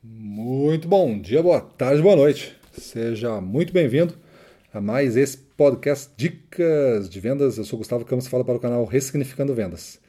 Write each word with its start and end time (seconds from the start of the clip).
Muito 0.00 0.86
bom 0.86 1.20
dia, 1.20 1.42
boa 1.42 1.60
tarde, 1.60 2.00
boa 2.00 2.14
noite. 2.14 2.56
Seja 2.70 3.40
muito 3.40 3.72
bem-vindo 3.72 4.14
a 4.72 4.80
mais 4.80 5.16
esse 5.16 5.36
podcast 5.36 6.12
Dicas 6.16 7.10
de 7.10 7.18
Vendas. 7.18 7.58
Eu 7.58 7.64
sou 7.64 7.80
Gustavo 7.80 8.04
Campos 8.04 8.28
falo 8.28 8.44
para 8.44 8.54
o 8.54 8.60
canal 8.60 8.84
Ressignificando 8.84 9.56
Vendas. 9.56 10.00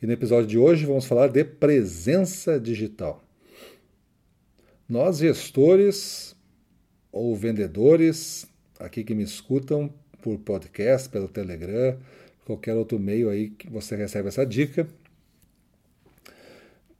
E 0.00 0.06
no 0.06 0.12
episódio 0.12 0.46
de 0.46 0.56
hoje 0.56 0.86
vamos 0.86 1.06
falar 1.06 1.26
de 1.26 1.42
presença 1.42 2.60
digital. 2.60 3.20
Nós, 4.88 5.18
gestores 5.18 6.36
ou 7.10 7.34
vendedores, 7.34 8.46
aqui 8.78 9.02
que 9.02 9.12
me 9.12 9.24
escutam 9.24 9.92
por 10.22 10.38
podcast, 10.38 11.08
pelo 11.08 11.26
Telegram, 11.26 11.98
qualquer 12.44 12.76
outro 12.76 12.96
meio 12.96 13.28
aí 13.28 13.50
que 13.50 13.68
você 13.68 13.96
recebe 13.96 14.28
essa 14.28 14.46
dica, 14.46 14.86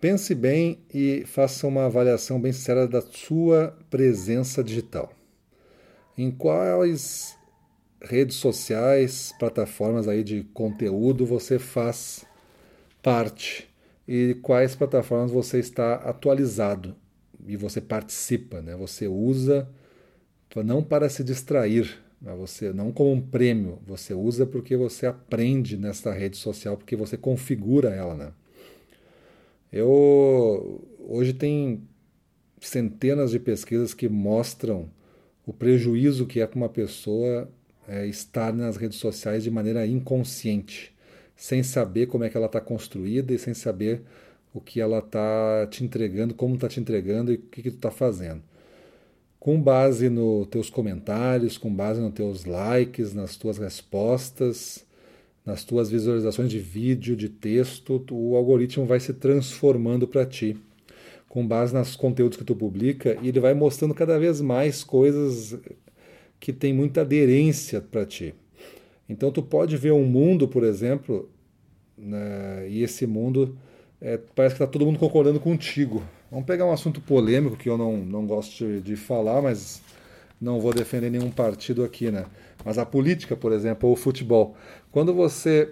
Pense 0.02 0.34
bem 0.34 0.80
e 0.92 1.22
faça 1.26 1.64
uma 1.64 1.86
avaliação 1.86 2.40
bem 2.40 2.52
sincera 2.52 2.88
da 2.88 3.00
sua 3.00 3.78
presença 3.88 4.60
digital. 4.60 5.12
Em 6.18 6.28
quais 6.28 7.38
redes 8.02 8.34
sociais, 8.34 9.32
plataformas 9.38 10.08
aí 10.08 10.24
de 10.24 10.42
conteúdo 10.52 11.24
você 11.24 11.56
faz 11.56 12.24
parte 13.00 13.72
e 14.08 14.34
quais 14.42 14.74
plataformas 14.74 15.30
você 15.30 15.60
está 15.60 15.94
atualizado 15.94 16.96
e 17.46 17.56
você 17.56 17.80
participa, 17.80 18.60
né? 18.60 18.74
Você 18.74 19.06
usa 19.06 19.68
não 20.64 20.82
para 20.82 21.08
se 21.08 21.22
distrair, 21.22 21.96
mas 22.20 22.36
você 22.36 22.72
não 22.72 22.90
como 22.90 23.12
um 23.12 23.20
prêmio, 23.20 23.78
você 23.86 24.12
usa 24.14 24.44
porque 24.46 24.76
você 24.76 25.06
aprende 25.06 25.76
nessa 25.76 26.12
rede 26.12 26.38
social, 26.38 26.76
porque 26.76 26.96
você 26.96 27.16
configura 27.16 27.90
ela, 27.90 28.16
né? 28.16 28.32
Eu 29.72 30.86
hoje 30.98 31.32
tem 31.32 31.82
centenas 32.60 33.30
de 33.30 33.38
pesquisas 33.38 33.94
que 33.94 34.08
mostram 34.08 34.90
o 35.46 35.52
prejuízo 35.52 36.26
que 36.26 36.40
é 36.40 36.46
para 36.46 36.56
uma 36.56 36.68
pessoa 36.68 37.50
é, 37.88 38.06
estar 38.06 38.52
nas 38.52 38.76
redes 38.76 38.98
sociais 38.98 39.42
de 39.42 39.50
maneira 39.50 39.86
inconsciente, 39.86 40.94
sem 41.34 41.62
saber 41.62 42.06
como 42.06 42.22
é 42.22 42.28
que 42.28 42.36
ela 42.36 42.46
está 42.46 42.60
construída 42.60 43.32
e 43.32 43.38
sem 43.38 43.54
saber 43.54 44.02
o 44.54 44.60
que 44.60 44.80
ela 44.80 44.98
está 44.98 45.66
te 45.70 45.82
entregando, 45.82 46.34
como 46.34 46.54
está 46.54 46.68
te 46.68 46.78
entregando 46.78 47.32
e 47.32 47.36
o 47.36 47.38
que, 47.38 47.62
que 47.62 47.70
tu 47.70 47.76
está 47.76 47.90
fazendo. 47.90 48.42
Com 49.40 49.60
base 49.60 50.08
nos 50.08 50.46
teus 50.48 50.70
comentários, 50.70 51.58
com 51.58 51.74
base 51.74 52.00
nos 52.00 52.12
teus 52.12 52.44
likes, 52.44 53.14
nas 53.14 53.36
tuas 53.36 53.58
respostas, 53.58 54.86
nas 55.44 55.64
tuas 55.64 55.90
visualizações 55.90 56.50
de 56.50 56.58
vídeo, 56.58 57.16
de 57.16 57.28
texto, 57.28 58.04
o 58.10 58.36
algoritmo 58.36 58.86
vai 58.86 59.00
se 59.00 59.12
transformando 59.12 60.06
para 60.06 60.24
ti, 60.24 60.56
com 61.28 61.46
base 61.46 61.74
nos 61.74 61.96
conteúdos 61.96 62.38
que 62.38 62.44
tu 62.44 62.54
publica, 62.54 63.18
e 63.20 63.28
ele 63.28 63.40
vai 63.40 63.54
mostrando 63.54 63.94
cada 63.94 64.18
vez 64.18 64.40
mais 64.40 64.84
coisas 64.84 65.58
que 66.38 66.52
têm 66.52 66.72
muita 66.72 67.00
aderência 67.00 67.80
para 67.80 68.06
ti. 68.06 68.34
Então 69.08 69.30
tu 69.30 69.42
pode 69.42 69.76
ver 69.76 69.92
um 69.92 70.04
mundo, 70.04 70.46
por 70.46 70.62
exemplo, 70.62 71.28
né, 71.96 72.66
e 72.68 72.82
esse 72.82 73.06
mundo 73.06 73.56
é, 74.00 74.18
parece 74.34 74.56
que 74.56 74.62
está 74.62 74.70
todo 74.70 74.86
mundo 74.86 74.98
concordando 74.98 75.40
contigo. 75.40 76.02
Vamos 76.30 76.46
pegar 76.46 76.64
um 76.66 76.72
assunto 76.72 77.00
polêmico 77.00 77.56
que 77.56 77.68
eu 77.68 77.76
não, 77.76 77.96
não 77.98 78.26
gosto 78.26 78.64
de, 78.64 78.80
de 78.80 78.96
falar, 78.96 79.42
mas 79.42 79.82
não 80.42 80.60
vou 80.60 80.74
defender 80.74 81.08
nenhum 81.08 81.30
partido 81.30 81.84
aqui, 81.84 82.10
né? 82.10 82.26
Mas 82.64 82.76
a 82.76 82.84
política, 82.84 83.36
por 83.36 83.52
exemplo, 83.52 83.88
ou 83.88 83.94
o 83.94 83.96
futebol. 83.96 84.56
Quando 84.90 85.14
você 85.14 85.70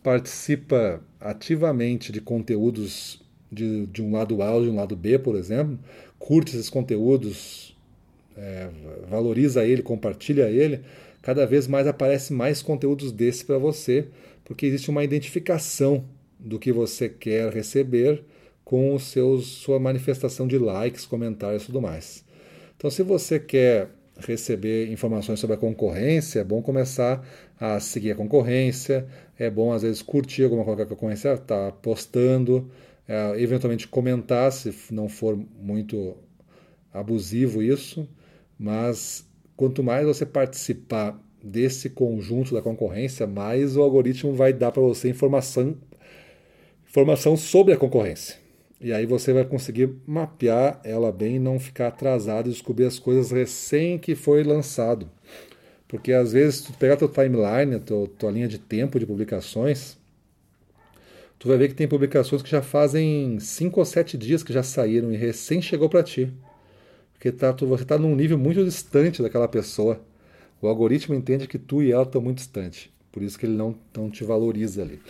participa 0.00 1.02
ativamente 1.20 2.12
de 2.12 2.20
conteúdos 2.20 3.20
de, 3.50 3.86
de 3.86 4.02
um 4.02 4.12
lado 4.12 4.40
A 4.42 4.52
ou 4.52 4.62
de 4.62 4.70
um 4.70 4.76
lado 4.76 4.94
B, 4.94 5.18
por 5.18 5.34
exemplo, 5.34 5.76
curte 6.20 6.54
esses 6.54 6.70
conteúdos, 6.70 7.76
é, 8.36 8.68
valoriza 9.08 9.64
ele, 9.64 9.82
compartilha 9.82 10.48
ele, 10.48 10.82
cada 11.20 11.44
vez 11.44 11.66
mais 11.66 11.88
aparece 11.88 12.32
mais 12.32 12.62
conteúdos 12.62 13.10
desses 13.10 13.42
para 13.42 13.58
você, 13.58 14.06
porque 14.44 14.66
existe 14.66 14.88
uma 14.88 15.02
identificação 15.02 16.04
do 16.38 16.60
que 16.60 16.70
você 16.70 17.08
quer 17.08 17.52
receber 17.52 18.22
com 18.64 18.94
os 18.94 19.04
seus, 19.04 19.46
sua 19.46 19.80
manifestação 19.80 20.46
de 20.46 20.58
likes, 20.58 21.06
comentários 21.06 21.64
e 21.64 21.66
tudo 21.66 21.80
mais. 21.82 22.25
Então, 22.76 22.90
se 22.90 23.02
você 23.02 23.40
quer 23.40 23.88
receber 24.18 24.90
informações 24.90 25.40
sobre 25.40 25.56
a 25.56 25.58
concorrência, 25.58 26.40
é 26.40 26.44
bom 26.44 26.62
começar 26.62 27.26
a 27.58 27.80
seguir 27.80 28.12
a 28.12 28.14
concorrência, 28.14 29.06
é 29.38 29.50
bom 29.50 29.72
às 29.72 29.82
vezes 29.82 30.02
curtir 30.02 30.44
alguma 30.44 30.64
coisa 30.64 30.78
que 30.78 30.82
a 30.92 30.96
concorrência 30.96 31.34
está 31.34 31.72
postando, 31.72 32.70
é, 33.08 33.40
eventualmente 33.40 33.88
comentar 33.88 34.52
se 34.52 34.74
não 34.90 35.08
for 35.08 35.38
muito 35.60 36.16
abusivo 36.92 37.62
isso, 37.62 38.08
mas 38.58 39.26
quanto 39.56 39.82
mais 39.82 40.06
você 40.06 40.26
participar 40.26 41.18
desse 41.42 41.90
conjunto 41.90 42.54
da 42.54 42.60
concorrência, 42.60 43.26
mais 43.26 43.76
o 43.76 43.82
algoritmo 43.82 44.34
vai 44.34 44.52
dar 44.52 44.72
para 44.72 44.82
você 44.82 45.08
informação, 45.08 45.76
informação 46.86 47.36
sobre 47.36 47.72
a 47.72 47.76
concorrência. 47.76 48.45
E 48.80 48.92
aí 48.92 49.06
você 49.06 49.32
vai 49.32 49.44
conseguir 49.44 49.90
mapear 50.06 50.80
ela 50.84 51.10
bem 51.10 51.36
e 51.36 51.38
não 51.38 51.58
ficar 51.58 51.88
atrasado 51.88 52.48
e 52.48 52.52
descobrir 52.52 52.84
as 52.84 52.98
coisas 52.98 53.30
recém 53.30 53.98
que 53.98 54.14
foi 54.14 54.42
lançado. 54.44 55.08
Porque 55.88 56.12
às 56.12 56.32
vezes 56.32 56.60
tu 56.60 56.72
pegar 56.74 56.96
teu 56.96 57.08
timeline, 57.08 57.80
tua, 57.80 58.06
tua 58.18 58.30
linha 58.30 58.48
de 58.48 58.58
tempo 58.58 58.98
de 58.98 59.06
publicações, 59.06 59.96
tu 61.38 61.48
vai 61.48 61.56
ver 61.56 61.68
que 61.68 61.74
tem 61.74 61.88
publicações 61.88 62.42
que 62.42 62.50
já 62.50 62.60
fazem 62.60 63.38
5 63.40 63.80
ou 63.80 63.86
7 63.86 64.18
dias 64.18 64.42
que 64.42 64.52
já 64.52 64.62
saíram 64.62 65.12
e 65.12 65.16
recém 65.16 65.62
chegou 65.62 65.88
para 65.88 66.02
ti. 66.02 66.30
Porque 67.14 67.32
tá, 67.32 67.52
tu, 67.52 67.66
você 67.66 67.82
está 67.82 67.96
num 67.96 68.14
nível 68.14 68.36
muito 68.36 68.62
distante 68.62 69.22
daquela 69.22 69.48
pessoa. 69.48 70.00
O 70.60 70.68
algoritmo 70.68 71.14
entende 71.14 71.48
que 71.48 71.58
tu 71.58 71.82
e 71.82 71.92
ela 71.92 72.02
estão 72.02 72.20
muito 72.20 72.38
distantes. 72.38 72.90
Por 73.10 73.22
isso 73.22 73.38
que 73.38 73.46
ele 73.46 73.56
não, 73.56 73.74
não 73.96 74.10
te 74.10 74.22
valoriza 74.22 74.82
ali. 74.82 75.00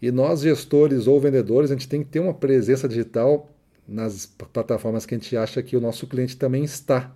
E 0.00 0.10
nós, 0.10 0.40
gestores 0.40 1.06
ou 1.06 1.20
vendedores, 1.20 1.70
a 1.70 1.74
gente 1.74 1.88
tem 1.88 2.02
que 2.02 2.08
ter 2.08 2.20
uma 2.20 2.34
presença 2.34 2.88
digital 2.88 3.48
nas 3.86 4.26
plataformas 4.26 5.04
que 5.04 5.14
a 5.14 5.18
gente 5.18 5.36
acha 5.36 5.62
que 5.62 5.76
o 5.76 5.80
nosso 5.80 6.06
cliente 6.06 6.36
também 6.36 6.64
está. 6.64 7.12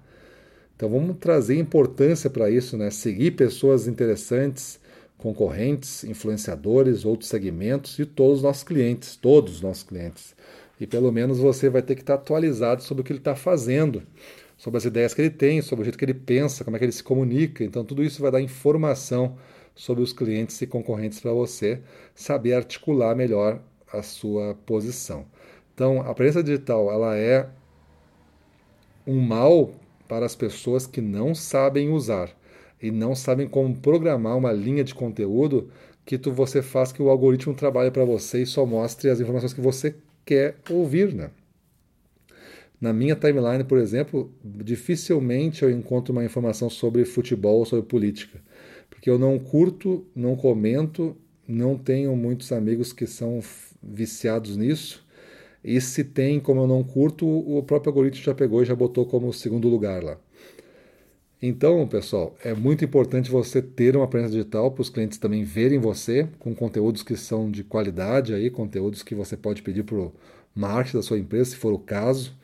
Então 0.76 0.88
vamos 0.88 1.16
trazer 1.18 1.56
importância 1.56 2.28
para 2.28 2.50
isso, 2.50 2.76
né? 2.76 2.90
Seguir 2.90 3.32
pessoas 3.32 3.86
interessantes, 3.86 4.80
concorrentes, 5.16 6.02
influenciadores, 6.04 7.04
outros 7.04 7.30
segmentos 7.30 7.98
e 7.98 8.04
todos 8.04 8.38
os 8.38 8.42
nossos 8.42 8.64
clientes, 8.64 9.16
todos 9.16 9.54
os 9.54 9.60
nossos 9.62 9.84
clientes. 9.84 10.34
E 10.80 10.86
pelo 10.86 11.12
menos 11.12 11.38
você 11.38 11.70
vai 11.70 11.80
ter 11.80 11.94
que 11.94 12.02
estar 12.02 12.14
atualizado 12.14 12.82
sobre 12.82 13.02
o 13.02 13.04
que 13.04 13.12
ele 13.12 13.20
está 13.20 13.36
fazendo, 13.36 14.02
sobre 14.58 14.78
as 14.78 14.84
ideias 14.84 15.14
que 15.14 15.22
ele 15.22 15.30
tem, 15.30 15.62
sobre 15.62 15.82
o 15.82 15.84
jeito 15.84 15.96
que 15.96 16.04
ele 16.04 16.12
pensa, 16.12 16.64
como 16.64 16.76
é 16.76 16.78
que 16.78 16.84
ele 16.84 16.92
se 16.92 17.04
comunica. 17.04 17.62
Então 17.62 17.84
tudo 17.84 18.02
isso 18.02 18.20
vai 18.20 18.32
dar 18.32 18.40
informação 18.40 19.36
sobre 19.74 20.02
os 20.02 20.12
clientes 20.12 20.60
e 20.62 20.66
concorrentes 20.66 21.20
para 21.20 21.32
você 21.32 21.80
saber 22.14 22.54
articular 22.54 23.14
melhor 23.14 23.60
a 23.92 24.02
sua 24.02 24.54
posição. 24.66 25.26
Então, 25.74 26.00
a 26.00 26.14
presença 26.14 26.42
digital 26.42 26.90
ela 26.90 27.16
é 27.16 27.48
um 29.06 29.20
mal 29.20 29.72
para 30.08 30.24
as 30.24 30.36
pessoas 30.36 30.86
que 30.86 31.00
não 31.00 31.34
sabem 31.34 31.90
usar 31.90 32.30
e 32.80 32.90
não 32.90 33.14
sabem 33.14 33.48
como 33.48 33.76
programar 33.76 34.36
uma 34.36 34.52
linha 34.52 34.84
de 34.84 34.94
conteúdo 34.94 35.70
que 36.04 36.18
tu, 36.18 36.32
você 36.32 36.62
faz 36.62 36.92
que 36.92 37.02
o 37.02 37.08
algoritmo 37.08 37.54
trabalhe 37.54 37.90
para 37.90 38.04
você 38.04 38.42
e 38.42 38.46
só 38.46 38.64
mostre 38.66 39.08
as 39.08 39.20
informações 39.20 39.54
que 39.54 39.60
você 39.60 39.96
quer 40.24 40.56
ouvir, 40.70 41.12
né? 41.14 41.30
Na 42.80 42.92
minha 42.92 43.16
timeline, 43.16 43.64
por 43.64 43.78
exemplo, 43.78 44.30
dificilmente 44.44 45.62
eu 45.62 45.70
encontro 45.70 46.12
uma 46.12 46.24
informação 46.24 46.68
sobre 46.68 47.04
futebol 47.04 47.60
ou 47.60 47.64
sobre 47.64 47.86
política 47.86 48.43
que 49.04 49.10
eu 49.10 49.18
não 49.18 49.38
curto, 49.38 50.02
não 50.16 50.34
comento, 50.34 51.14
não 51.46 51.76
tenho 51.76 52.16
muitos 52.16 52.50
amigos 52.52 52.90
que 52.90 53.06
são 53.06 53.38
viciados 53.82 54.56
nisso. 54.56 55.04
E 55.62 55.78
se 55.78 56.02
tem, 56.02 56.40
como 56.40 56.62
eu 56.62 56.66
não 56.66 56.82
curto, 56.82 57.26
o 57.26 57.62
próprio 57.62 57.90
algoritmo 57.90 58.24
já 58.24 58.34
pegou 58.34 58.62
e 58.62 58.64
já 58.64 58.74
botou 58.74 59.04
como 59.04 59.30
segundo 59.30 59.68
lugar 59.68 60.02
lá. 60.02 60.16
Então, 61.42 61.86
pessoal, 61.86 62.34
é 62.42 62.54
muito 62.54 62.82
importante 62.82 63.30
você 63.30 63.60
ter 63.60 63.94
uma 63.94 64.08
presença 64.08 64.32
digital 64.32 64.70
para 64.70 64.80
os 64.80 64.88
clientes 64.88 65.18
também 65.18 65.44
verem 65.44 65.78
você 65.78 66.26
com 66.38 66.54
conteúdos 66.54 67.02
que 67.02 67.14
são 67.14 67.50
de 67.50 67.62
qualidade 67.62 68.32
aí, 68.32 68.48
conteúdos 68.48 69.02
que 69.02 69.14
você 69.14 69.36
pode 69.36 69.60
pedir 69.60 69.84
para 69.84 69.98
o 69.98 70.14
marketing 70.54 70.96
da 70.96 71.02
sua 71.02 71.18
empresa, 71.18 71.50
se 71.50 71.56
for 71.56 71.74
o 71.74 71.78
caso, 71.78 72.34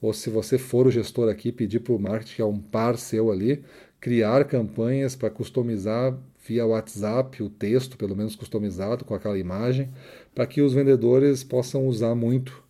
ou 0.00 0.14
se 0.14 0.30
você 0.30 0.56
for 0.56 0.86
o 0.86 0.90
gestor 0.90 1.28
aqui, 1.28 1.52
pedir 1.52 1.80
para 1.80 1.92
o 1.92 1.98
marketing, 1.98 2.36
que 2.36 2.40
é 2.40 2.46
um 2.46 2.58
par 2.58 2.96
seu 2.96 3.30
ali, 3.30 3.62
criar 4.00 4.44
campanhas 4.44 5.16
para 5.16 5.30
customizar 5.30 6.16
via 6.46 6.66
WhatsApp 6.66 7.42
o 7.42 7.50
texto, 7.50 7.96
pelo 7.96 8.16
menos 8.16 8.36
customizado 8.36 9.04
com 9.04 9.14
aquela 9.14 9.38
imagem, 9.38 9.90
para 10.34 10.46
que 10.46 10.60
os 10.62 10.72
vendedores 10.72 11.42
possam 11.42 11.86
usar 11.86 12.14
muito 12.14 12.62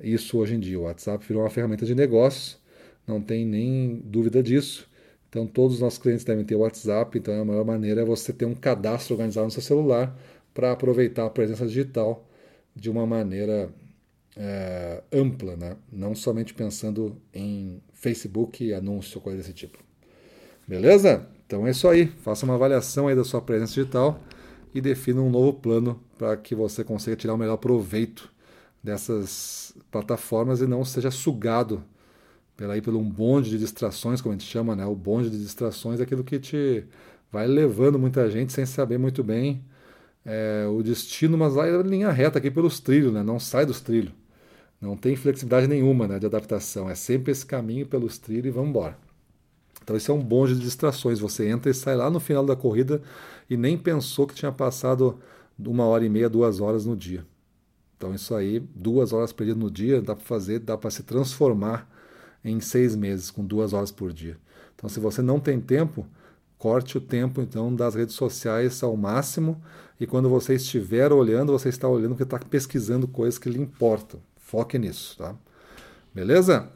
isso 0.00 0.38
hoje 0.38 0.54
em 0.54 0.60
dia. 0.60 0.78
O 0.78 0.82
WhatsApp 0.82 1.26
virou 1.26 1.42
uma 1.42 1.50
ferramenta 1.50 1.84
de 1.84 1.94
negócio, 1.94 2.58
não 3.06 3.20
tem 3.20 3.44
nem 3.44 4.00
dúvida 4.04 4.42
disso. 4.42 4.88
Então 5.28 5.46
todos 5.46 5.76
os 5.76 5.80
nossos 5.80 5.98
clientes 5.98 6.24
devem 6.24 6.44
ter 6.44 6.54
o 6.54 6.60
WhatsApp, 6.60 7.18
então 7.18 7.40
a 7.40 7.44
melhor 7.44 7.64
maneira 7.64 8.02
é 8.02 8.04
você 8.04 8.32
ter 8.32 8.44
um 8.44 8.54
cadastro 8.54 9.14
organizado 9.14 9.46
no 9.46 9.50
seu 9.50 9.62
celular 9.62 10.16
para 10.54 10.72
aproveitar 10.72 11.26
a 11.26 11.30
presença 11.30 11.66
digital 11.66 12.26
de 12.74 12.88
uma 12.88 13.06
maneira 13.06 13.70
é, 14.36 15.02
ampla, 15.12 15.56
né? 15.56 15.76
não 15.90 16.14
somente 16.14 16.54
pensando 16.54 17.20
em 17.34 17.82
Facebook 17.92 18.72
anúncio, 18.72 19.20
coisa 19.20 19.38
desse 19.38 19.52
tipo. 19.52 19.78
Beleza? 20.66 21.26
Então 21.46 21.66
é 21.66 21.70
isso 21.70 21.86
aí. 21.88 22.06
Faça 22.22 22.44
uma 22.44 22.54
avaliação 22.54 23.08
aí 23.08 23.14
da 23.14 23.24
sua 23.24 23.40
presença 23.40 23.74
digital 23.74 24.20
e 24.74 24.80
defina 24.80 25.20
um 25.20 25.30
novo 25.30 25.54
plano 25.54 26.00
para 26.18 26.36
que 26.36 26.54
você 26.54 26.82
consiga 26.84 27.16
tirar 27.16 27.34
o 27.34 27.38
melhor 27.38 27.56
proveito 27.56 28.30
dessas 28.82 29.74
plataformas 29.90 30.60
e 30.60 30.66
não 30.66 30.84
seja 30.84 31.10
sugado 31.10 31.82
pela, 32.56 32.74
aí, 32.74 32.80
pelo 32.80 32.98
um 32.98 33.08
bonde 33.08 33.50
de 33.50 33.58
distrações, 33.58 34.20
como 34.20 34.34
a 34.34 34.38
gente 34.38 34.48
chama, 34.48 34.74
né? 34.74 34.86
O 34.86 34.94
bonde 34.94 35.30
de 35.30 35.38
distrações 35.38 36.00
é 36.00 36.04
aquilo 36.04 36.24
que 36.24 36.38
te 36.38 36.84
vai 37.30 37.46
levando 37.46 37.98
muita 37.98 38.30
gente 38.30 38.52
sem 38.52 38.64
saber 38.66 38.98
muito 38.98 39.22
bem 39.22 39.62
é, 40.24 40.66
o 40.68 40.82
destino, 40.82 41.38
mas 41.38 41.54
vai 41.54 41.70
linha 41.82 42.10
reta 42.10 42.38
aqui 42.38 42.50
pelos 42.50 42.80
trilhos, 42.80 43.12
né? 43.12 43.22
Não 43.22 43.38
sai 43.38 43.64
dos 43.66 43.80
trilhos. 43.80 44.12
Não 44.80 44.96
tem 44.96 45.16
flexibilidade 45.16 45.66
nenhuma 45.68 46.06
né, 46.06 46.18
de 46.18 46.26
adaptação. 46.26 46.90
É 46.90 46.94
sempre 46.94 47.32
esse 47.32 47.46
caminho 47.46 47.86
pelos 47.86 48.18
trilhos 48.18 48.46
e 48.46 48.50
vamos 48.50 48.70
embora. 48.70 49.05
Então 49.86 49.96
isso 49.96 50.10
é 50.10 50.14
um 50.14 50.20
bonde 50.20 50.56
de 50.56 50.62
distrações. 50.62 51.20
Você 51.20 51.48
entra 51.48 51.70
e 51.70 51.74
sai 51.74 51.94
lá 51.94 52.10
no 52.10 52.18
final 52.18 52.44
da 52.44 52.56
corrida 52.56 53.00
e 53.48 53.56
nem 53.56 53.78
pensou 53.78 54.26
que 54.26 54.34
tinha 54.34 54.50
passado 54.50 55.16
uma 55.56 55.84
hora 55.84 56.04
e 56.04 56.08
meia, 56.08 56.28
duas 56.28 56.60
horas 56.60 56.84
no 56.84 56.96
dia. 56.96 57.24
Então 57.96 58.12
isso 58.12 58.34
aí, 58.34 58.58
duas 58.58 59.12
horas 59.12 59.32
perdidas 59.32 59.62
no 59.62 59.70
dia, 59.70 60.02
dá 60.02 60.16
para 60.16 60.24
fazer, 60.24 60.58
dá 60.58 60.76
para 60.76 60.90
se 60.90 61.04
transformar 61.04 61.88
em 62.44 62.58
seis 62.58 62.96
meses 62.96 63.30
com 63.30 63.44
duas 63.44 63.72
horas 63.72 63.92
por 63.92 64.12
dia. 64.12 64.36
Então 64.74 64.90
se 64.90 64.98
você 64.98 65.22
não 65.22 65.38
tem 65.38 65.60
tempo, 65.60 66.04
corte 66.58 66.98
o 66.98 67.00
tempo 67.00 67.40
então 67.40 67.72
das 67.72 67.94
redes 67.94 68.16
sociais 68.16 68.82
ao 68.82 68.96
máximo 68.96 69.62
e 70.00 70.06
quando 70.06 70.28
você 70.28 70.54
estiver 70.54 71.12
olhando, 71.12 71.52
você 71.52 71.68
está 71.68 71.86
olhando 71.86 72.16
porque 72.16 72.24
está 72.24 72.40
pesquisando 72.40 73.06
coisas 73.06 73.38
que 73.38 73.48
lhe 73.48 73.60
importam. 73.60 74.18
Foque 74.34 74.80
nisso, 74.80 75.16
tá? 75.16 75.36
Beleza? 76.12 76.75